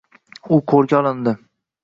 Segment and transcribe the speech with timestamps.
[0.57, 1.35] U qo‘lga olindi